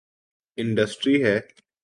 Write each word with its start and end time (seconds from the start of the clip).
Industry 0.57 1.15
ہے۔ 1.23 1.37